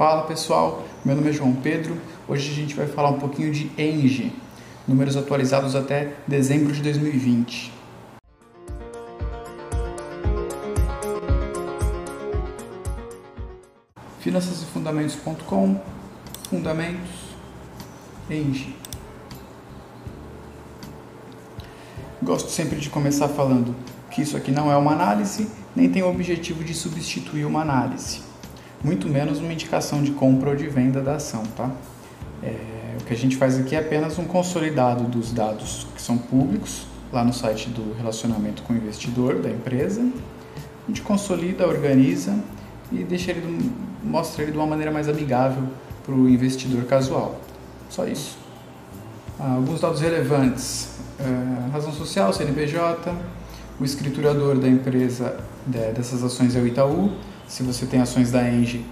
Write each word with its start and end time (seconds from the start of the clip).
Fala 0.00 0.22
pessoal, 0.22 0.82
meu 1.04 1.14
nome 1.14 1.28
é 1.28 1.32
João 1.34 1.52
Pedro. 1.52 2.00
Hoje 2.26 2.50
a 2.50 2.54
gente 2.54 2.74
vai 2.74 2.86
falar 2.86 3.10
um 3.10 3.18
pouquinho 3.18 3.52
de 3.52 3.70
Engie, 3.76 4.32
números 4.88 5.14
atualizados 5.14 5.76
até 5.76 6.14
dezembro 6.26 6.72
de 6.72 6.80
2020. 6.80 7.70
Finanças 14.20 14.62
e 14.62 14.64
Fundamentos.com, 14.72 15.78
Fundamentos, 16.48 17.10
Engie. 18.30 18.74
Gosto 22.22 22.48
sempre 22.48 22.80
de 22.80 22.88
começar 22.88 23.28
falando 23.28 23.76
que 24.10 24.22
isso 24.22 24.34
aqui 24.34 24.50
não 24.50 24.72
é 24.72 24.76
uma 24.78 24.92
análise, 24.92 25.46
nem 25.76 25.90
tem 25.90 26.02
o 26.02 26.08
objetivo 26.08 26.64
de 26.64 26.72
substituir 26.72 27.44
uma 27.44 27.60
análise, 27.60 28.29
muito 28.82 29.08
menos 29.08 29.38
uma 29.38 29.52
indicação 29.52 30.02
de 30.02 30.12
compra 30.12 30.50
ou 30.50 30.56
de 30.56 30.66
venda 30.66 31.00
da 31.00 31.16
ação, 31.16 31.42
tá? 31.56 31.70
É, 32.42 32.96
o 33.00 33.04
que 33.04 33.12
a 33.12 33.16
gente 33.16 33.36
faz 33.36 33.58
aqui 33.58 33.74
é 33.74 33.78
apenas 33.78 34.18
um 34.18 34.24
consolidado 34.24 35.04
dos 35.04 35.32
dados 35.32 35.86
que 35.94 36.00
são 36.00 36.16
públicos 36.16 36.86
lá 37.12 37.24
no 37.24 37.32
site 37.32 37.68
do 37.68 37.94
relacionamento 37.96 38.62
com 38.62 38.72
o 38.72 38.76
investidor 38.76 39.40
da 39.40 39.50
empresa. 39.50 40.00
A 40.00 40.86
gente 40.86 41.02
consolida, 41.02 41.66
organiza 41.66 42.34
e 42.90 43.04
deixa 43.04 43.30
ele, 43.30 43.70
mostra 44.02 44.42
ele 44.42 44.52
de 44.52 44.58
uma 44.58 44.66
maneira 44.66 44.90
mais 44.90 45.08
amigável 45.08 45.64
para 46.04 46.14
o 46.14 46.28
investidor 46.28 46.84
casual. 46.84 47.38
Só 47.88 48.06
isso. 48.06 48.38
Ah, 49.38 49.54
alguns 49.54 49.80
dados 49.80 50.00
relevantes: 50.00 50.88
é, 51.18 51.70
razão 51.72 51.92
social, 51.92 52.32
CNPJ, 52.32 53.14
o 53.78 53.84
escriturador 53.84 54.56
da 54.56 54.68
empresa 54.68 55.38
dessas 55.66 56.22
ações 56.22 56.56
é 56.56 56.60
o 56.60 56.66
Itaú. 56.66 57.12
Se 57.50 57.64
você 57.64 57.84
tem 57.84 58.00
ações 58.00 58.30
da 58.30 58.48
Engie, 58.48 58.86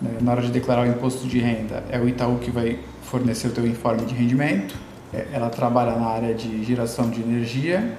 né, 0.00 0.18
na 0.20 0.30
hora 0.30 0.42
de 0.42 0.52
declarar 0.52 0.82
o 0.82 0.86
imposto 0.86 1.26
de 1.26 1.40
renda, 1.40 1.82
é 1.90 1.98
o 1.98 2.08
Itaú 2.08 2.38
que 2.38 2.48
vai 2.48 2.78
fornecer 3.02 3.48
o 3.48 3.50
teu 3.50 3.66
informe 3.66 4.06
de 4.06 4.14
rendimento. 4.14 4.76
É, 5.12 5.26
ela 5.32 5.50
trabalha 5.50 5.96
na 5.96 6.06
área 6.06 6.32
de 6.32 6.62
geração 6.62 7.10
de 7.10 7.20
energia, 7.20 7.98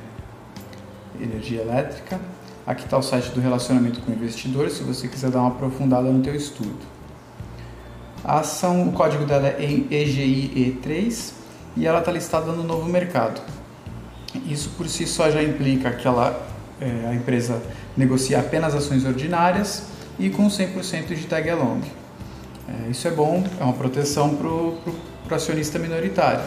energia 1.22 1.64
elétrica. 1.64 2.18
Aqui 2.66 2.86
está 2.86 2.98
o 2.98 3.02
site 3.02 3.32
do 3.32 3.42
relacionamento 3.42 4.00
com 4.00 4.10
o 4.10 4.16
investidor, 4.16 4.70
se 4.70 4.84
você 4.84 5.10
quiser 5.10 5.32
dar 5.32 5.40
uma 5.42 5.50
aprofundada 5.50 6.10
no 6.10 6.24
teu 6.24 6.34
estudo. 6.34 6.80
A 8.24 8.40
ação, 8.40 8.88
o 8.88 8.94
código 8.94 9.26
dela 9.26 9.50
é 9.50 9.60
EGIE3 9.60 11.34
e 11.76 11.86
ela 11.86 12.00
está 12.00 12.14
listada 12.14 12.54
no 12.54 12.64
novo 12.64 12.88
mercado. 12.88 13.42
Isso 14.46 14.70
por 14.78 14.88
si 14.88 15.06
só 15.06 15.30
já 15.30 15.44
implica 15.44 15.92
que 15.92 16.08
ela, 16.08 16.42
é, 16.80 17.10
a 17.10 17.14
empresa 17.14 17.62
negocia 17.98 18.40
apenas 18.40 18.74
ações 18.74 19.04
ordinárias 19.04 19.94
e 20.18 20.30
com 20.30 20.48
100% 20.48 21.16
de 21.16 21.26
tag 21.26 21.50
along. 21.50 21.82
É, 22.68 22.90
isso 22.90 23.08
é 23.08 23.12
bom, 23.12 23.44
é 23.60 23.64
uma 23.64 23.74
proteção 23.74 24.36
para 24.36 24.48
o 24.48 24.78
acionista 25.30 25.78
minoritário. 25.78 26.46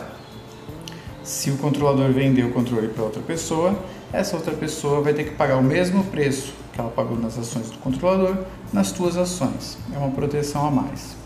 Se 1.22 1.50
o 1.50 1.58
controlador 1.58 2.10
vender 2.10 2.44
o 2.44 2.52
controle 2.52 2.88
para 2.88 3.04
outra 3.04 3.20
pessoa, 3.20 3.78
essa 4.12 4.34
outra 4.36 4.54
pessoa 4.54 5.02
vai 5.02 5.12
ter 5.12 5.24
que 5.24 5.32
pagar 5.32 5.56
o 5.56 5.62
mesmo 5.62 6.02
preço 6.04 6.54
que 6.72 6.80
ela 6.80 6.90
pagou 6.90 7.18
nas 7.18 7.38
ações 7.38 7.70
do 7.70 7.78
controlador 7.78 8.38
nas 8.72 8.88
suas 8.88 9.16
ações. 9.16 9.76
É 9.94 9.98
uma 9.98 10.10
proteção 10.10 10.66
a 10.66 10.70
mais. 10.70 11.16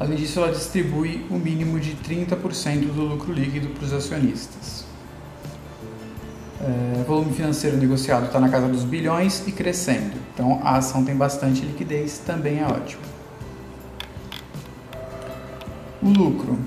Além 0.00 0.16
disso, 0.16 0.38
ela 0.38 0.52
distribui 0.52 1.26
o 1.30 1.34
mínimo 1.34 1.78
de 1.78 1.92
30% 1.96 2.92
do 2.92 3.02
lucro 3.02 3.32
líquido 3.32 3.68
para 3.68 3.84
os 3.84 3.92
acionistas. 3.92 4.85
É, 6.66 7.04
volume 7.04 7.32
financeiro 7.32 7.76
negociado 7.76 8.26
está 8.26 8.40
na 8.40 8.48
casa 8.48 8.66
dos 8.66 8.82
bilhões 8.82 9.46
e 9.46 9.52
crescendo. 9.52 10.16
Então 10.34 10.60
a 10.64 10.76
ação 10.76 11.04
tem 11.04 11.14
bastante 11.14 11.64
liquidez, 11.64 12.18
também 12.18 12.58
é 12.58 12.66
ótimo. 12.66 13.02
O 16.02 16.08
lucro. 16.08 16.58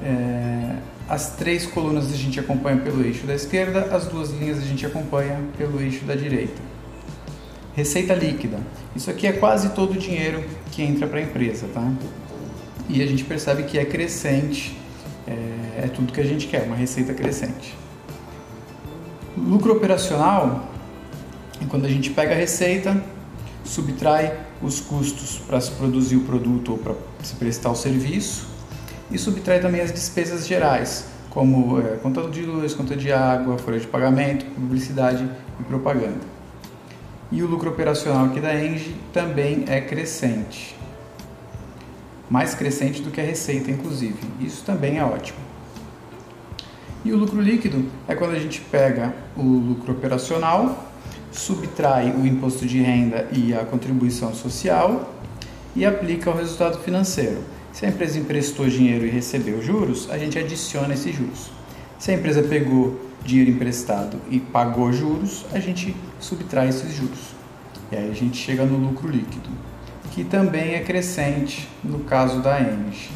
É, 0.00 0.76
as 1.08 1.34
três 1.36 1.66
colunas 1.66 2.12
a 2.12 2.16
gente 2.16 2.38
acompanha 2.38 2.78
pelo 2.78 3.04
eixo 3.04 3.26
da 3.26 3.34
esquerda, 3.34 3.94
as 3.94 4.06
duas 4.06 4.30
linhas 4.30 4.58
a 4.58 4.62
gente 4.62 4.86
acompanha 4.86 5.40
pelo 5.58 5.80
eixo 5.80 6.04
da 6.04 6.14
direita. 6.14 6.62
Receita 7.74 8.14
líquida. 8.14 8.58
Isso 8.94 9.10
aqui 9.10 9.26
é 9.26 9.32
quase 9.32 9.70
todo 9.70 9.94
o 9.94 9.98
dinheiro 9.98 10.44
que 10.70 10.82
entra 10.82 11.08
para 11.08 11.18
a 11.18 11.22
empresa, 11.22 11.66
tá? 11.74 11.92
E 12.88 13.02
a 13.02 13.06
gente 13.06 13.24
percebe 13.24 13.64
que 13.64 13.76
é 13.76 13.84
crescente, 13.84 14.78
é, 15.26 15.84
é 15.84 15.90
tudo 15.92 16.12
que 16.12 16.20
a 16.20 16.24
gente 16.24 16.46
quer, 16.46 16.62
uma 16.62 16.76
receita 16.76 17.12
crescente. 17.12 17.74
Lucro 19.36 19.72
operacional 19.72 20.68
é 21.60 21.64
quando 21.66 21.86
a 21.86 21.88
gente 21.88 22.10
pega 22.10 22.32
a 22.32 22.36
receita, 22.36 23.02
subtrai 23.64 24.32
os 24.62 24.80
custos 24.80 25.40
para 25.44 25.60
se 25.60 25.72
produzir 25.72 26.16
o 26.16 26.20
produto 26.20 26.72
ou 26.72 26.78
para 26.78 26.94
se 27.22 27.34
prestar 27.34 27.70
o 27.70 27.74
serviço 27.74 28.46
e 29.10 29.18
subtrai 29.18 29.58
também 29.60 29.80
as 29.80 29.92
despesas 29.92 30.46
gerais, 30.46 31.06
como 31.30 31.80
é, 31.80 31.96
conta 31.96 32.22
de 32.28 32.42
luz, 32.42 32.74
conta 32.74 32.94
de 32.94 33.12
água, 33.12 33.58
folha 33.58 33.80
de 33.80 33.88
pagamento, 33.88 34.46
publicidade 34.46 35.28
e 35.58 35.64
propaganda. 35.64 36.34
E 37.32 37.42
o 37.42 37.46
lucro 37.48 37.70
operacional 37.70 38.26
aqui 38.26 38.38
da 38.38 38.54
Engie 38.54 38.94
também 39.12 39.64
é 39.66 39.80
crescente. 39.80 40.76
Mais 42.30 42.54
crescente 42.54 43.02
do 43.02 43.10
que 43.10 43.20
a 43.20 43.24
receita, 43.24 43.70
inclusive. 43.70 44.18
Isso 44.40 44.64
também 44.64 44.98
é 44.98 45.04
ótimo. 45.04 45.43
E 47.04 47.12
o 47.12 47.18
lucro 47.18 47.38
líquido 47.38 47.84
é 48.08 48.14
quando 48.14 48.34
a 48.34 48.38
gente 48.38 48.62
pega 48.62 49.14
o 49.36 49.42
lucro 49.42 49.92
operacional, 49.92 50.90
subtrai 51.30 52.10
o 52.10 52.26
imposto 52.26 52.64
de 52.64 52.80
renda 52.80 53.28
e 53.30 53.52
a 53.52 53.62
contribuição 53.64 54.32
social 54.34 55.12
e 55.76 55.84
aplica 55.84 56.30
o 56.30 56.36
resultado 56.36 56.78
financeiro. 56.78 57.42
Se 57.74 57.84
a 57.84 57.90
empresa 57.90 58.18
emprestou 58.18 58.66
dinheiro 58.68 59.04
e 59.04 59.10
recebeu 59.10 59.60
juros, 59.62 60.08
a 60.10 60.16
gente 60.16 60.38
adiciona 60.38 60.94
esses 60.94 61.14
juros. 61.14 61.50
Se 61.98 62.10
a 62.10 62.14
empresa 62.14 62.42
pegou 62.42 62.98
dinheiro 63.22 63.50
emprestado 63.50 64.16
e 64.30 64.40
pagou 64.40 64.90
juros, 64.90 65.44
a 65.52 65.58
gente 65.58 65.94
subtrai 66.18 66.68
esses 66.68 66.94
juros. 66.94 67.34
E 67.92 67.96
aí 67.96 68.10
a 68.10 68.14
gente 68.14 68.38
chega 68.38 68.64
no 68.64 68.78
lucro 68.78 69.08
líquido, 69.08 69.50
que 70.12 70.24
também 70.24 70.74
é 70.74 70.80
crescente 70.80 71.68
no 71.82 72.00
caso 72.00 72.40
da 72.40 72.60
Engie. 72.60 73.10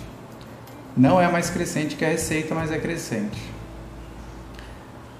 Não 0.94 1.18
é 1.18 1.30
mais 1.30 1.48
crescente 1.48 1.96
que 1.96 2.04
a 2.04 2.08
receita, 2.08 2.54
mas 2.54 2.70
é 2.70 2.78
crescente. 2.78 3.38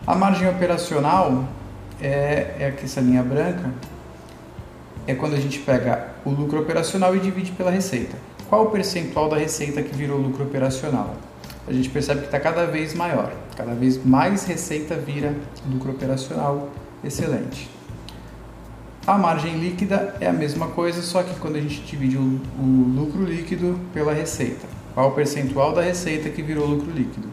A 0.09 0.15
margem 0.15 0.49
operacional 0.49 1.47
é, 2.01 2.57
é 2.59 2.67
aqui 2.69 2.87
essa 2.87 2.99
linha 2.99 3.23
branca, 3.23 3.71
é 5.07 5.15
quando 5.15 5.35
a 5.35 5.39
gente 5.39 5.59
pega 5.59 6.13
o 6.25 6.31
lucro 6.31 6.59
operacional 6.61 7.15
e 7.15 7.21
divide 7.21 7.53
pela 7.53 7.71
receita. 7.71 8.17
Qual 8.49 8.65
o 8.65 8.71
percentual 8.71 9.29
da 9.29 9.37
receita 9.37 9.83
que 9.83 9.95
virou 9.95 10.17
lucro 10.19 10.45
operacional? 10.45 11.15
A 11.67 11.75
gente 11.75 11.91
percebe 11.91 12.21
que 12.21 12.27
está 12.29 12.41
cada 12.41 12.65
vez 12.65 12.95
maior, 12.95 13.31
cada 13.55 13.75
vez 13.75 14.03
mais 14.03 14.47
receita 14.47 14.95
vira 14.95 15.35
lucro 15.71 15.91
operacional, 15.91 16.71
excelente. 17.05 17.69
A 19.07 19.19
margem 19.19 19.59
líquida 19.59 20.17
é 20.23 20.27
a 20.27 20.33
mesma 20.33 20.69
coisa, 20.69 21.03
só 21.03 21.23
que 21.23 21.39
quando 21.39 21.57
a 21.57 21.61
gente 21.61 21.83
divide 21.83 22.17
o, 22.17 22.41
o 22.59 22.95
lucro 22.97 23.23
líquido 23.23 23.79
pela 23.93 24.15
receita. 24.15 24.67
Qual 24.95 25.11
o 25.11 25.13
percentual 25.13 25.75
da 25.75 25.83
receita 25.83 26.31
que 26.31 26.41
virou 26.41 26.67
lucro 26.67 26.91
líquido? 26.91 27.29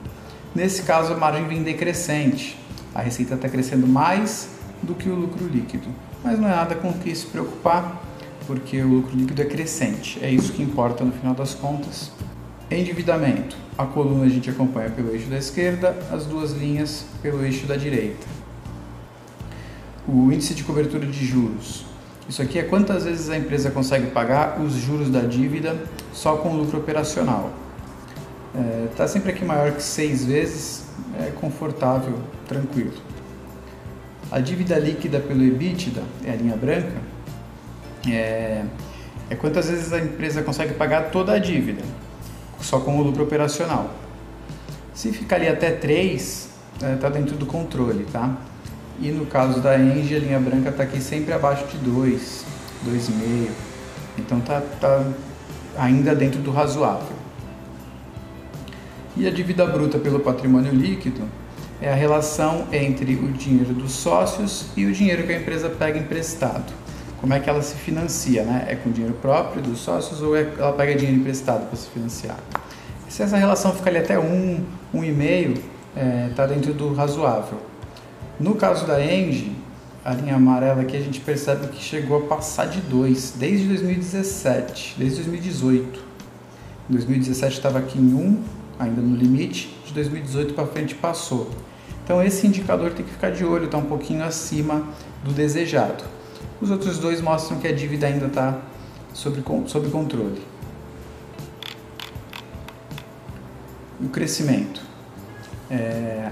Nesse 0.53 0.83
caso, 0.83 1.13
a 1.13 1.17
margem 1.17 1.47
vem 1.47 1.63
decrescente 1.63 2.64
a 2.95 3.01
receita 3.01 3.35
está 3.35 3.49
crescendo 3.49 3.85
mais 3.85 4.47
do 4.81 4.95
que 4.95 5.09
o 5.09 5.15
lucro 5.15 5.45
líquido. 5.45 5.87
Mas 6.23 6.39
não 6.39 6.47
é 6.47 6.55
nada 6.55 6.75
com 6.75 6.89
o 6.89 6.93
que 6.93 7.13
se 7.13 7.25
preocupar, 7.25 8.01
porque 8.47 8.81
o 8.81 8.87
lucro 8.87 9.17
líquido 9.17 9.41
é 9.41 9.45
crescente. 9.45 10.17
É 10.23 10.31
isso 10.31 10.53
que 10.53 10.63
importa 10.63 11.03
no 11.03 11.11
final 11.11 11.35
das 11.35 11.53
contas. 11.53 12.11
Endividamento. 12.71 13.57
A 13.77 13.85
coluna 13.85 14.25
a 14.25 14.29
gente 14.29 14.49
acompanha 14.49 14.89
pelo 14.89 15.11
eixo 15.11 15.29
da 15.29 15.37
esquerda, 15.37 15.95
as 16.09 16.25
duas 16.25 16.53
linhas 16.53 17.05
pelo 17.21 17.43
eixo 17.43 17.67
da 17.67 17.75
direita. 17.75 18.25
O 20.07 20.31
índice 20.31 20.53
de 20.53 20.63
cobertura 20.63 21.05
de 21.05 21.25
juros. 21.25 21.85
Isso 22.29 22.41
aqui 22.41 22.57
é 22.57 22.63
quantas 22.63 23.03
vezes 23.03 23.29
a 23.29 23.37
empresa 23.37 23.69
consegue 23.69 24.07
pagar 24.07 24.59
os 24.61 24.73
juros 24.73 25.09
da 25.09 25.21
dívida 25.21 25.75
só 26.13 26.37
com 26.37 26.49
o 26.49 26.57
lucro 26.57 26.79
operacional. 26.79 27.51
Está 28.91 29.03
é, 29.03 29.07
sempre 29.07 29.31
aqui 29.31 29.43
maior 29.43 29.71
que 29.71 29.83
seis 29.83 30.23
vezes, 30.25 30.85
é 31.19 31.31
confortável, 31.31 32.17
tranquilo. 32.47 32.93
A 34.31 34.39
dívida 34.39 34.77
líquida 34.79 35.19
pelo 35.19 35.43
EBITDA, 35.43 36.01
é 36.23 36.31
a 36.31 36.35
linha 36.35 36.55
branca, 36.55 36.95
é, 38.07 38.63
é 39.29 39.35
quantas 39.35 39.69
vezes 39.69 39.91
a 39.91 39.99
empresa 39.99 40.41
consegue 40.41 40.73
pagar 40.73 41.11
toda 41.11 41.33
a 41.33 41.39
dívida, 41.39 41.83
só 42.61 42.79
com 42.79 42.97
o 42.97 43.03
lucro 43.03 43.23
operacional. 43.23 43.93
Se 44.93 45.11
ficar 45.11 45.35
ali 45.35 45.49
até 45.49 45.71
3, 45.71 46.49
está 46.75 46.87
é, 46.87 46.95
tá 46.95 47.09
dentro 47.09 47.35
do 47.35 47.45
controle, 47.45 48.05
tá? 48.05 48.37
E 48.99 49.11
no 49.11 49.25
caso 49.25 49.59
da 49.59 49.77
Engie, 49.77 50.15
a 50.15 50.19
linha 50.19 50.39
branca 50.39 50.69
está 50.69 50.83
aqui 50.83 51.01
sempre 51.01 51.33
abaixo 51.33 51.67
de 51.67 51.77
2, 51.79 52.45
2,5. 52.85 53.49
Então 54.17 54.39
tá, 54.39 54.61
tá 54.79 55.05
ainda 55.77 56.15
dentro 56.15 56.39
do 56.39 56.51
razoável. 56.51 57.24
E 59.17 59.25
a 59.27 59.31
dívida 59.31 59.65
bruta 59.65 59.97
pelo 59.97 60.19
patrimônio 60.19 60.73
líquido 60.73 61.21
é 61.81 61.89
a 61.91 61.95
relação 61.95 62.67
entre 62.71 63.15
o 63.15 63.31
dinheiro 63.31 63.73
dos 63.73 63.93
sócios 63.93 64.65
e 64.75 64.85
o 64.85 64.91
dinheiro 64.91 65.23
que 65.23 65.31
a 65.31 65.37
empresa 65.37 65.69
pega 65.69 65.97
emprestado. 65.97 66.73
como 67.21 67.33
é 67.33 67.39
que 67.39 67.49
ela 67.49 67.61
se 67.61 67.75
financia, 67.75 68.43
né? 68.43 68.65
É 68.69 68.75
com 68.75 68.91
dinheiro 68.91 69.15
próprio 69.15 69.61
dos 69.61 69.79
sócios 69.79 70.21
ou 70.21 70.35
é, 70.35 70.47
ela 70.57 70.73
pega 70.73 70.93
dinheiro 70.93 71.19
emprestado 71.19 71.65
para 71.67 71.75
se 71.75 71.89
financiar? 71.89 72.37
Se 73.09 73.23
essa 73.23 73.37
relação 73.37 73.73
ficar 73.73 73.89
ali 73.89 73.99
até 73.99 74.19
1, 74.19 74.21
um, 74.21 74.63
1,5, 74.93 74.93
um 74.93 76.29
está 76.29 76.43
é, 76.43 76.47
dentro 76.47 76.73
do 76.73 76.93
razoável. 76.93 77.57
No 78.39 78.55
caso 78.55 78.85
da 78.85 79.03
Engie, 79.03 79.55
a 80.03 80.13
linha 80.13 80.35
amarela 80.35 80.81
aqui 80.81 80.97
a 80.97 80.99
gente 80.99 81.21
percebe 81.21 81.67
que 81.67 81.81
chegou 81.81 82.17
a 82.17 82.21
passar 82.27 82.67
de 82.67 82.81
2 82.81 83.35
desde 83.39 83.67
2017, 83.69 84.95
desde 84.99 85.15
2018. 85.15 85.99
Em 86.89 86.93
2017 86.93 87.55
estava 87.55 87.79
aqui 87.79 87.97
em 87.97 88.13
1, 88.13 88.17
um, 88.17 88.43
ainda 88.79 89.01
no 89.01 89.15
limite, 89.15 89.75
de 89.85 89.93
2018 89.93 90.53
para 90.53 90.65
frente 90.67 90.95
passou. 90.95 91.49
Então 92.03 92.23
esse 92.23 92.45
indicador 92.45 92.91
tem 92.91 93.05
que 93.05 93.11
ficar 93.11 93.31
de 93.31 93.43
olho, 93.43 93.65
está 93.65 93.77
um 93.77 93.85
pouquinho 93.85 94.23
acima 94.23 94.87
do 95.23 95.31
desejado. 95.31 96.03
Os 96.61 96.69
outros 96.69 96.99
dois 96.99 97.21
mostram 97.21 97.59
que 97.59 97.67
a 97.67 97.71
dívida 97.71 98.07
ainda 98.07 98.27
está 98.27 98.61
sob, 99.13 99.43
sob 99.67 99.89
controle. 99.89 100.41
O 103.99 104.09
crescimento. 104.09 104.81
É, 105.69 106.29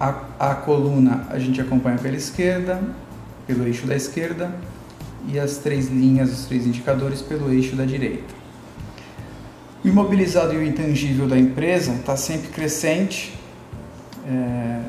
a, 0.00 0.14
a 0.38 0.54
coluna 0.54 1.26
a 1.28 1.38
gente 1.38 1.60
acompanha 1.60 1.98
pela 1.98 2.16
esquerda, 2.16 2.82
pelo 3.46 3.66
eixo 3.66 3.86
da 3.86 3.94
esquerda, 3.94 4.54
e 5.28 5.38
as 5.38 5.58
três 5.58 5.88
linhas, 5.88 6.32
os 6.32 6.46
três 6.46 6.66
indicadores 6.66 7.20
pelo 7.20 7.52
eixo 7.52 7.76
da 7.76 7.84
direita. 7.84 8.43
Imobilizado 9.94 10.52
e 10.54 10.56
o 10.56 10.64
intangível 10.64 11.28
da 11.28 11.38
empresa 11.38 11.92
está 11.92 12.16
sempre 12.16 12.48
crescente. 12.48 13.32
É, 14.26 14.80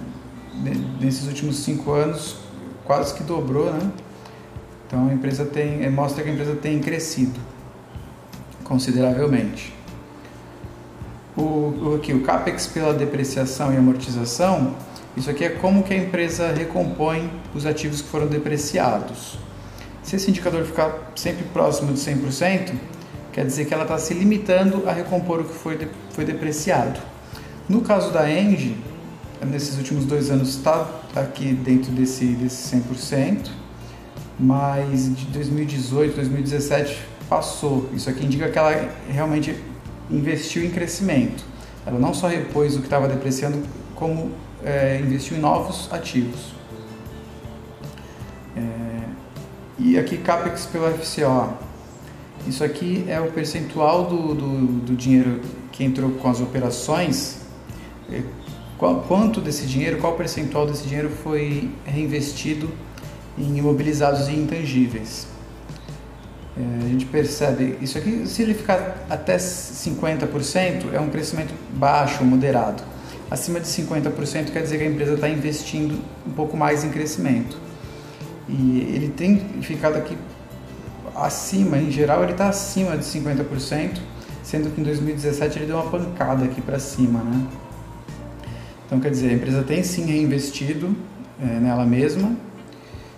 nesses 1.00 1.28
últimos 1.28 1.58
cinco 1.58 1.92
anos, 1.92 2.38
quase 2.86 3.14
que 3.14 3.22
dobrou, 3.22 3.72
né? 3.72 3.92
Então 4.88 5.08
a 5.08 5.14
empresa 5.14 5.46
tem, 5.46 5.84
é, 5.84 5.92
mostra 5.92 6.24
que 6.24 6.30
a 6.32 6.34
empresa 6.34 6.56
tem 6.56 6.80
crescido 6.80 7.40
consideravelmente. 8.64 9.72
O, 11.38 11.42
o, 11.42 11.96
aqui, 11.98 12.12
o 12.12 12.24
CAPEX 12.24 12.66
pela 12.66 12.92
depreciação 12.92 13.72
e 13.72 13.78
amortização 13.78 14.74
isso 15.16 15.30
aqui 15.30 15.44
é 15.46 15.50
como 15.50 15.84
que 15.84 15.94
a 15.94 15.98
empresa 15.98 16.52
recompõe 16.52 17.32
os 17.54 17.68
ativos 17.68 18.02
que 18.02 18.10
foram 18.10 18.26
depreciados. 18.26 19.38
Se 20.02 20.16
esse 20.16 20.32
indicador 20.32 20.66
ficar 20.66 21.14
sempre 21.16 21.44
próximo 21.54 21.94
de 21.94 22.00
100%, 22.00 22.74
quer 23.36 23.46
dizer 23.46 23.66
que 23.66 23.74
ela 23.74 23.84
está 23.84 23.98
se 23.98 24.14
limitando 24.14 24.88
a 24.88 24.94
recompor 24.94 25.42
o 25.42 25.44
que 25.44 25.54
foi, 25.54 25.78
de, 25.78 25.90
foi 26.12 26.24
depreciado. 26.24 26.98
No 27.68 27.82
caso 27.82 28.10
da 28.14 28.32
Engie, 28.32 28.78
nesses 29.46 29.78
últimos 29.78 30.06
dois 30.06 30.32
anos 30.32 30.56
está 30.56 30.90
aqui 31.14 31.52
dentro 31.52 31.92
desse, 31.92 32.28
desse 32.28 32.74
100%, 32.78 33.50
mas 34.40 35.14
de 35.14 35.26
2018, 35.26 36.16
2017 36.16 36.98
passou. 37.28 37.90
Isso 37.94 38.10
aqui 38.10 38.26
indica 38.26 38.50
que 38.50 38.58
ela 38.58 38.90
realmente 39.10 39.54
investiu 40.10 40.64
em 40.64 40.70
crescimento. 40.70 41.44
Ela 41.86 42.00
não 42.00 42.14
só 42.14 42.28
repôs 42.28 42.78
o 42.78 42.80
que 42.80 42.86
estava 42.86 43.06
depreciando, 43.06 43.62
como 43.96 44.32
é, 44.64 45.02
investiu 45.04 45.36
em 45.36 45.42
novos 45.42 45.92
ativos. 45.92 46.54
É, 48.56 48.62
e 49.78 50.00
aqui 50.00 50.18
CAPEX 50.20 50.68
pelo 50.68 50.90
FCO. 50.94 51.65
Isso 52.48 52.64
aqui 52.64 53.06
é 53.08 53.20
o 53.20 53.32
percentual 53.32 54.06
do, 54.06 54.36
do, 54.36 54.68
do 54.82 54.96
dinheiro 54.96 55.42
que 55.72 55.84
entrou 55.84 56.12
com 56.12 56.30
as 56.30 56.42
operações. 56.42 57.38
É, 58.12 58.22
qual, 58.78 59.02
quanto 59.08 59.42
desse 59.42 59.66
dinheiro, 59.66 59.98
qual 59.98 60.14
percentual 60.14 60.68
desse 60.68 60.84
dinheiro 60.84 61.10
foi 61.10 61.70
reinvestido 61.86 62.70
em 63.38 63.58
imobilizados 63.58 64.28
e 64.28 64.34
intangíveis. 64.34 65.28
É, 66.58 66.86
a 66.86 66.88
gente 66.88 67.06
percebe 67.06 67.78
isso 67.82 67.98
aqui, 67.98 68.26
se 68.28 68.42
ele 68.42 68.54
ficar 68.54 69.06
até 69.10 69.38
50%, 69.38 70.94
é 70.94 71.00
um 71.00 71.10
crescimento 71.10 71.54
baixo, 71.74 72.24
moderado 72.24 72.96
acima 73.30 73.60
de 73.60 73.68
50% 73.68 74.52
quer 74.52 74.62
dizer 74.62 74.78
que 74.78 74.84
a 74.84 74.88
empresa 74.88 75.14
está 75.14 75.30
investindo 75.30 76.00
um 76.26 76.32
pouco 76.32 76.56
mais 76.56 76.84
em 76.84 76.90
crescimento. 76.90 77.58
E 78.48 78.80
ele 78.94 79.10
tem 79.10 79.40
ficado 79.62 79.98
aqui 79.98 80.18
acima, 81.16 81.78
em 81.78 81.92
geral 81.92 82.24
ele 82.24 82.32
está 82.32 82.50
acima 82.50 82.98
de 82.98 83.04
50%, 83.04 84.00
sendo 84.44 84.74
que 84.74 84.82
em 84.82 84.84
2017 84.84 85.60
ele 85.60 85.66
deu 85.66 85.76
uma 85.76 85.90
pancada 85.90 86.46
aqui 86.46 86.62
para 86.62 86.80
cima, 86.80 87.20
né? 87.20 87.48
Então 88.86 89.00
quer 89.00 89.10
dizer, 89.10 89.30
a 89.30 89.34
empresa 89.34 89.64
tem 89.64 89.84
sim 89.84 90.06
reinvestido 90.06 90.96
é, 91.42 91.46
nela 91.46 91.86
mesma 91.86 92.36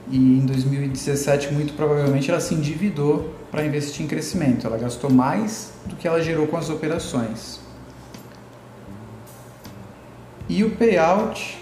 e 0.09 0.17
em 0.17 0.45
2017 0.45 1.53
muito 1.53 1.73
provavelmente 1.73 2.31
ela 2.31 2.39
se 2.39 2.53
endividou 2.55 3.33
para 3.51 3.65
investir 3.65 4.05
em 4.05 4.07
crescimento, 4.07 4.65
ela 4.65 4.77
gastou 4.77 5.09
mais 5.09 5.73
do 5.85 5.95
que 5.95 6.07
ela 6.07 6.21
gerou 6.21 6.47
com 6.47 6.57
as 6.57 6.69
operações. 6.69 7.59
E 10.49 10.63
o 10.63 10.71
payout 10.71 11.57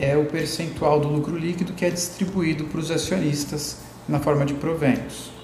é 0.00 0.16
o 0.16 0.24
percentual 0.24 0.98
do 1.00 1.08
lucro 1.08 1.36
líquido 1.36 1.72
que 1.74 1.84
é 1.84 1.90
distribuído 1.90 2.64
para 2.64 2.80
os 2.80 2.90
acionistas 2.90 3.78
na 4.08 4.18
forma 4.18 4.46
de 4.46 4.54
proventos. 4.54 5.35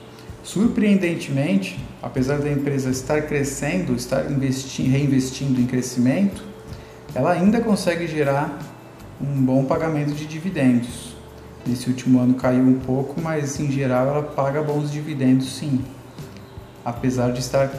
Surpreendentemente, 0.43 1.79
apesar 2.03 2.39
da 2.39 2.51
empresa 2.51 2.91
estar 2.91 3.23
crescendo, 3.23 3.95
estar 3.95 4.25
reinvestindo 4.27 5.61
em 5.61 5.67
crescimento, 5.67 6.43
ela 7.15 7.33
ainda 7.33 7.61
consegue 7.61 8.09
gerar 8.09 8.59
um 9.21 9.41
bom 9.41 9.65
pagamento 9.65 10.13
de 10.13 10.27
dividendos. 10.27 11.15
Nesse 11.65 11.89
último 11.89 12.19
ano 12.19 12.35
caiu 12.35 12.65
um 12.65 12.81
pouco, 12.81 13.21
mas 13.21 13.61
em 13.61 13.71
geral 13.71 14.09
ela 14.09 14.23
paga 14.23 14.61
bons 14.63 14.91
dividendos 14.91 15.59
sim, 15.59 15.85
apesar 16.85 17.31
de 17.31 17.39
estar 17.39 17.71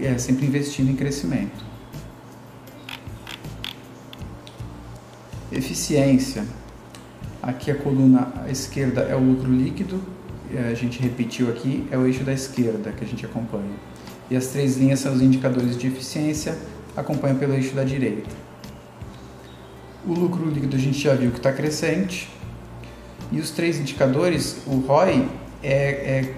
é, 0.00 0.16
sempre 0.16 0.46
investindo 0.46 0.90
em 0.90 0.94
crescimento. 0.94 1.66
Eficiência. 5.50 6.44
Aqui 7.42 7.70
a 7.70 7.74
coluna 7.74 8.32
à 8.44 8.50
esquerda 8.50 9.00
é 9.00 9.16
o 9.16 9.20
lucro 9.20 9.50
líquido, 9.50 10.00
a 10.56 10.74
gente 10.74 11.00
repetiu 11.00 11.48
aqui, 11.48 11.86
é 11.90 11.98
o 11.98 12.06
eixo 12.06 12.24
da 12.24 12.32
esquerda 12.32 12.92
que 12.92 13.04
a 13.04 13.06
gente 13.06 13.24
acompanha. 13.26 13.74
E 14.30 14.36
as 14.36 14.48
três 14.48 14.76
linhas 14.76 15.00
são 15.00 15.12
os 15.14 15.22
indicadores 15.22 15.76
de 15.76 15.86
eficiência, 15.86 16.56
acompanham 16.96 17.36
pelo 17.36 17.54
eixo 17.54 17.74
da 17.74 17.84
direita. 17.84 18.28
O 20.06 20.12
lucro 20.12 20.48
líquido 20.48 20.76
a 20.76 20.78
gente 20.78 20.98
já 20.98 21.14
viu 21.14 21.30
que 21.30 21.38
está 21.38 21.52
crescente. 21.52 22.30
E 23.30 23.38
os 23.38 23.50
três 23.50 23.78
indicadores, 23.78 24.62
o 24.66 24.76
ROI 24.78 25.28
é, 25.62 25.70
é 25.70 26.34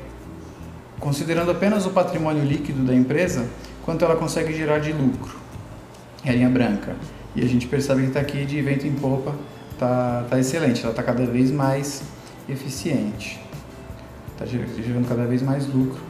considerando 0.98 1.50
apenas 1.50 1.86
o 1.86 1.90
patrimônio 1.90 2.44
líquido 2.44 2.82
da 2.84 2.94
empresa, 2.94 3.46
quanto 3.84 4.04
ela 4.04 4.16
consegue 4.16 4.52
gerar 4.52 4.78
de 4.78 4.92
lucro. 4.92 5.38
É 6.24 6.30
a 6.30 6.32
linha 6.32 6.48
branca. 6.48 6.94
E 7.34 7.42
a 7.42 7.46
gente 7.46 7.66
percebe 7.66 8.02
que 8.02 8.08
está 8.08 8.20
aqui 8.20 8.44
de 8.44 8.60
vento 8.60 8.86
em 8.86 8.92
popa, 8.92 9.34
está 9.72 10.26
tá 10.28 10.38
excelente, 10.38 10.82
ela 10.82 10.90
está 10.90 11.02
cada 11.02 11.24
vez 11.24 11.50
mais 11.50 12.02
eficiente. 12.48 13.40
Está 14.40 14.46
gerando 14.46 15.06
cada 15.06 15.26
vez 15.26 15.42
mais 15.42 15.66
lucro 15.66 16.00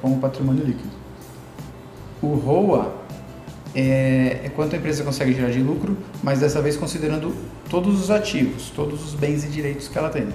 com 0.00 0.12
o 0.12 0.18
patrimônio 0.20 0.64
líquido. 0.64 0.90
O 2.22 2.34
ROA 2.34 2.94
é, 3.74 4.42
é 4.44 4.52
quanto 4.54 4.76
a 4.76 4.78
empresa 4.78 5.02
consegue 5.02 5.34
gerar 5.34 5.50
de 5.50 5.58
lucro, 5.58 5.96
mas 6.22 6.38
dessa 6.38 6.62
vez 6.62 6.76
considerando 6.76 7.34
todos 7.68 8.00
os 8.00 8.08
ativos, 8.08 8.70
todos 8.70 9.04
os 9.04 9.14
bens 9.14 9.42
e 9.44 9.48
direitos 9.48 9.88
que 9.88 9.98
ela 9.98 10.08
tem. 10.08 10.28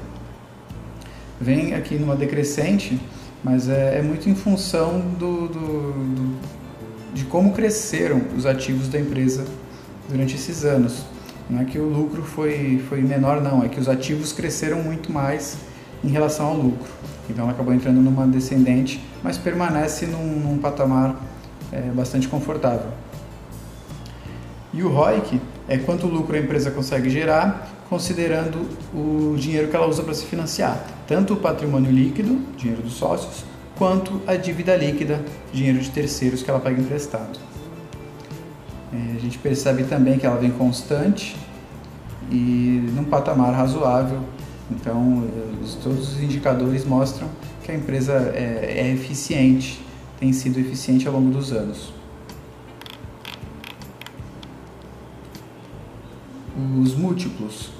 Vem 1.39 1.73
aqui 1.73 1.95
numa 1.95 2.15
decrescente, 2.15 2.99
mas 3.41 3.69
é, 3.69 3.99
é 3.99 4.01
muito 4.01 4.29
em 4.29 4.35
função 4.35 4.99
do, 5.17 5.47
do, 5.47 5.91
do, 5.93 6.39
de 7.13 7.23
como 7.23 7.53
cresceram 7.53 8.21
os 8.35 8.45
ativos 8.45 8.89
da 8.89 8.99
empresa 8.99 9.45
durante 10.09 10.35
esses 10.35 10.65
anos. 10.65 11.05
Não 11.49 11.61
é 11.61 11.63
que 11.63 11.79
o 11.79 11.87
lucro 11.87 12.21
foi, 12.21 12.83
foi 12.89 13.01
menor, 13.01 13.41
não, 13.41 13.63
é 13.63 13.69
que 13.69 13.79
os 13.79 13.87
ativos 13.87 14.33
cresceram 14.33 14.83
muito 14.83 15.09
mais 15.09 15.57
em 16.03 16.09
relação 16.09 16.47
ao 16.47 16.57
lucro. 16.57 16.89
Então 17.29 17.45
ela 17.45 17.53
acabou 17.53 17.73
entrando 17.73 18.01
numa 18.01 18.27
descendente, 18.27 19.03
mas 19.23 19.37
permanece 19.37 20.05
num, 20.05 20.39
num 20.39 20.57
patamar 20.57 21.15
é, 21.71 21.81
bastante 21.91 22.27
confortável. 22.27 22.89
E 24.73 24.83
o 24.83 24.89
ROIC 24.89 25.39
é 25.67 25.77
quanto 25.77 26.05
lucro 26.05 26.35
a 26.35 26.39
empresa 26.39 26.69
consegue 26.69 27.09
gerar, 27.09 27.69
considerando 27.89 28.67
o 28.93 29.35
dinheiro 29.37 29.67
que 29.69 29.75
ela 29.75 29.87
usa 29.87 30.03
para 30.03 30.13
se 30.13 30.25
financiar, 30.25 30.85
tanto 31.07 31.33
o 31.33 31.37
patrimônio 31.37 31.91
líquido, 31.91 32.39
dinheiro 32.57 32.81
dos 32.81 32.93
sócios, 32.93 33.45
quanto 33.77 34.21
a 34.27 34.35
dívida 34.35 34.75
líquida, 34.75 35.23
dinheiro 35.53 35.79
de 35.79 35.89
terceiros 35.89 36.43
que 36.43 36.49
ela 36.49 36.59
pega 36.59 36.79
emprestado. 36.79 37.39
É, 38.93 39.17
a 39.17 39.19
gente 39.19 39.37
percebe 39.37 39.83
também 39.83 40.17
que 40.17 40.25
ela 40.25 40.37
vem 40.37 40.51
constante 40.51 41.35
e 42.31 42.89
num 42.93 43.03
patamar 43.03 43.53
razoável. 43.53 44.19
Então, 44.71 45.27
todos 45.83 46.13
os 46.13 46.21
indicadores 46.21 46.83
mostram 46.85 47.29
que 47.63 47.71
a 47.71 47.75
empresa 47.75 48.13
é, 48.35 48.87
é 48.87 48.91
eficiente, 48.91 49.79
tem 50.19 50.33
sido 50.33 50.59
eficiente 50.59 51.07
ao 51.07 51.13
longo 51.13 51.31
dos 51.31 51.51
anos. 51.51 51.93
Os 56.81 56.95
múltiplos. 56.95 57.71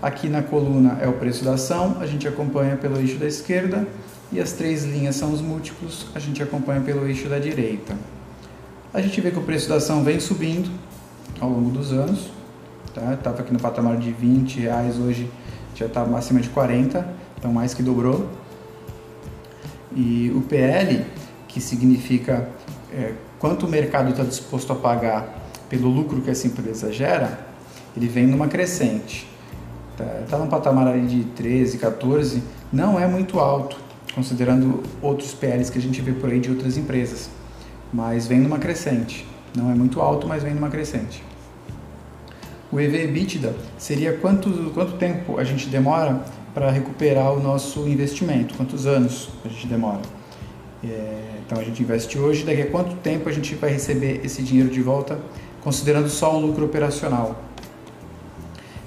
Aqui 0.00 0.28
na 0.28 0.42
coluna 0.42 0.98
é 1.00 1.08
o 1.08 1.14
preço 1.14 1.44
da 1.44 1.54
ação, 1.54 1.96
a 2.00 2.06
gente 2.06 2.26
acompanha 2.26 2.76
pelo 2.76 2.98
eixo 2.98 3.18
da 3.18 3.26
esquerda 3.26 3.86
e 4.30 4.40
as 4.40 4.52
três 4.52 4.84
linhas 4.84 5.16
são 5.16 5.32
os 5.32 5.40
múltiplos, 5.40 6.06
a 6.14 6.20
gente 6.20 6.40
acompanha 6.40 6.80
pelo 6.80 7.06
eixo 7.06 7.28
da 7.28 7.38
direita. 7.38 7.96
A 8.94 9.00
gente 9.00 9.20
vê 9.20 9.30
que 9.30 9.38
o 9.38 9.42
preço 9.42 9.68
da 9.68 9.76
ação 9.76 10.04
vem 10.04 10.20
subindo 10.20 10.70
ao 11.40 11.50
longo 11.50 11.70
dos 11.70 11.92
anos, 11.92 12.30
tá? 12.94 13.14
Estava 13.14 13.40
aqui 13.40 13.52
no 13.52 13.58
patamar 13.58 13.96
de 13.96 14.12
20 14.12 14.60
reais, 14.60 14.98
hoje 14.98 15.28
já 15.78 15.86
está 15.86 16.02
acima 16.02 16.40
de 16.40 16.48
40, 16.48 17.06
então 17.38 17.52
mais 17.52 17.72
que 17.72 17.82
dobrou. 17.82 18.28
E 19.94 20.30
o 20.34 20.40
PL, 20.40 21.04
que 21.46 21.60
significa 21.60 22.48
é, 22.92 23.12
quanto 23.38 23.66
o 23.66 23.68
mercado 23.68 24.10
está 24.10 24.24
disposto 24.24 24.72
a 24.72 24.76
pagar 24.76 25.38
pelo 25.68 25.88
lucro 25.88 26.20
que 26.20 26.30
essa 26.30 26.48
empresa 26.48 26.92
gera, 26.92 27.38
ele 27.96 28.08
vem 28.08 28.26
numa 28.26 28.48
crescente. 28.48 29.28
Está 29.92 30.04
tá 30.28 30.38
num 30.38 30.48
patamar 30.48 30.88
ali 30.88 31.06
de 31.06 31.24
13, 31.24 31.78
14, 31.78 32.42
não 32.72 32.98
é 32.98 33.06
muito 33.06 33.38
alto, 33.38 33.76
considerando 34.14 34.82
outros 35.00 35.32
PLs 35.32 35.70
que 35.70 35.78
a 35.78 35.82
gente 35.82 36.00
vê 36.00 36.12
por 36.12 36.30
aí 36.30 36.40
de 36.40 36.50
outras 36.50 36.76
empresas, 36.76 37.30
mas 37.92 38.26
vem 38.26 38.40
numa 38.40 38.58
crescente. 38.58 39.26
Não 39.56 39.70
é 39.70 39.74
muito 39.74 40.00
alto, 40.00 40.26
mas 40.26 40.42
vem 40.42 40.54
numa 40.54 40.68
crescente. 40.68 41.22
O 42.70 42.78
EV/EBITDA 42.78 43.54
seria 43.78 44.12
quanto, 44.18 44.50
quanto 44.74 44.92
tempo 44.98 45.38
a 45.38 45.44
gente 45.44 45.68
demora 45.68 46.22
para 46.52 46.70
recuperar 46.70 47.32
o 47.32 47.40
nosso 47.40 47.88
investimento, 47.88 48.54
quantos 48.54 48.86
anos 48.86 49.30
a 49.44 49.48
gente 49.48 49.66
demora. 49.66 50.02
É, 50.84 51.38
então 51.46 51.58
a 51.58 51.64
gente 51.64 51.82
investe 51.82 52.18
hoje, 52.18 52.44
daqui 52.44 52.62
a 52.62 52.70
quanto 52.70 52.94
tempo 52.96 53.28
a 53.28 53.32
gente 53.32 53.54
vai 53.54 53.70
receber 53.70 54.20
esse 54.24 54.42
dinheiro 54.42 54.70
de 54.70 54.82
volta, 54.82 55.18
considerando 55.62 56.08
só 56.08 56.36
o 56.36 56.40
lucro 56.40 56.66
operacional. 56.66 57.42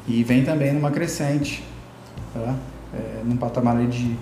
E 0.08 0.24
vem 0.24 0.44
também 0.44 0.74
numa 0.74 0.92
crescente, 0.92 1.64
tá? 2.34 2.56
é, 2.94 3.24
num 3.24 3.38
patamar 3.38 3.86
de 3.88 4.16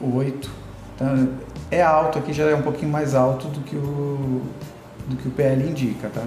8. 0.00 0.50
Então, 0.94 1.28
é 1.70 1.82
alto 1.82 2.18
aqui, 2.18 2.32
já 2.32 2.44
é 2.44 2.54
um 2.54 2.62
pouquinho 2.62 2.90
mais 2.90 3.14
alto 3.14 3.48
do 3.48 3.60
que 3.60 3.76
o, 3.76 4.42
do 5.08 5.16
que 5.16 5.28
o 5.28 5.30
PL 5.30 5.68
indica. 5.68 6.08
Tá? 6.08 6.22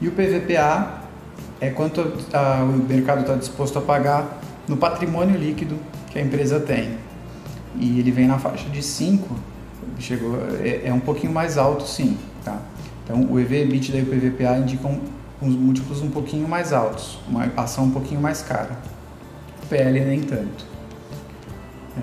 E 0.00 0.08
o 0.08 0.12
PVPA 0.12 1.03
é 1.64 1.70
quanto 1.70 2.00
a, 2.32 2.62
o 2.62 2.76
mercado 2.86 3.22
está 3.22 3.34
disposto 3.34 3.78
a 3.78 3.82
pagar 3.82 4.38
no 4.68 4.76
patrimônio 4.76 5.38
líquido 5.38 5.78
que 6.10 6.18
a 6.18 6.22
empresa 6.22 6.60
tem. 6.60 6.98
E 7.76 7.98
ele 7.98 8.10
vem 8.10 8.26
na 8.26 8.38
faixa 8.38 8.68
de 8.68 8.82
5, 8.82 9.34
chegou, 9.98 10.38
é, 10.60 10.88
é, 10.88 10.92
um 10.92 11.00
pouquinho 11.00 11.32
mais 11.32 11.56
alto 11.56 11.86
sim. 11.86 12.18
Tá? 12.44 12.58
Então 13.02 13.26
o 13.30 13.40
EV, 13.40 13.62
EBITDA 13.62 13.98
e 13.98 14.02
o 14.02 14.06
PVPA 14.06 14.58
indicam 14.58 15.00
uns 15.40 15.54
múltiplos 15.54 16.02
um 16.02 16.10
pouquinho 16.10 16.46
mais 16.46 16.72
altos, 16.72 17.18
uma 17.28 17.50
ação 17.56 17.84
um 17.84 17.90
pouquinho 17.90 18.20
mais 18.20 18.42
cara. 18.42 18.78
O 19.62 19.66
PL 19.66 20.00
nem 20.00 20.20
tanto. 20.20 20.66
É, 21.96 22.02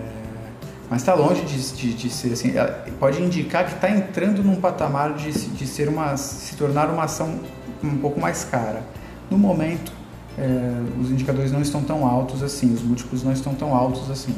mas 0.90 1.02
está 1.02 1.14
longe 1.14 1.44
de, 1.46 1.72
de, 1.74 1.94
de, 1.94 2.10
ser 2.10 2.34
assim. 2.34 2.54
Pode 3.00 3.22
indicar 3.22 3.66
que 3.66 3.76
está 3.76 3.90
entrando 3.90 4.44
num 4.44 4.56
patamar 4.56 5.14
de, 5.14 5.32
de 5.32 5.68
ser 5.68 5.88
uma, 5.88 6.18
se 6.18 6.56
tornar 6.56 6.90
uma 6.90 7.04
ação 7.04 7.40
um 7.84 7.98
pouco 7.98 8.20
mais 8.20 8.44
cara. 8.44 8.84
No 9.32 9.38
momento, 9.38 9.94
é, 10.38 11.00
os 11.00 11.10
indicadores 11.10 11.54
não 11.54 11.62
estão 11.62 11.82
tão 11.82 12.06
altos 12.06 12.44
assim, 12.44 12.74
os 12.74 12.82
múltiplos 12.82 13.24
não 13.24 13.32
estão 13.32 13.56
tão 13.56 13.74
altos 13.74 14.12
assim. 14.12 14.36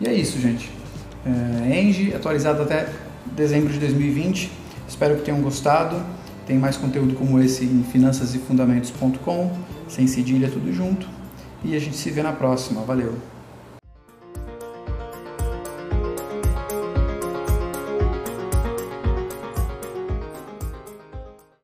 E 0.00 0.06
é 0.06 0.14
isso, 0.14 0.38
gente. 0.38 0.70
É, 1.26 1.82
Engie 1.82 2.14
atualizado 2.14 2.62
até 2.62 2.88
dezembro 3.26 3.72
de 3.72 3.80
2020. 3.80 4.52
Espero 4.88 5.16
que 5.16 5.22
tenham 5.22 5.40
gostado. 5.42 6.00
Tem 6.46 6.56
mais 6.56 6.76
conteúdo 6.76 7.16
como 7.16 7.40
esse 7.40 7.64
em 7.64 7.82
finançasefundamentos.com, 7.82 9.50
sem 9.88 10.06
cedilha, 10.06 10.48
tudo 10.48 10.72
junto. 10.72 11.08
E 11.64 11.74
a 11.74 11.78
gente 11.80 11.96
se 11.96 12.08
vê 12.08 12.22
na 12.22 12.32
próxima. 12.32 12.82
Valeu! 12.82 13.14